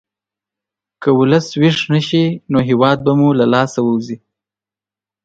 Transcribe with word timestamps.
که 1.01 1.09
ولس 1.19 1.47
ویښ 1.59 1.77
نه 1.93 1.99
شي، 2.07 2.23
نو 2.51 2.57
هېواد 2.69 2.97
به 3.05 3.11
مو 3.19 3.29
له 3.39 3.45
لاسه 3.53 3.79
ووځي. 3.83 4.17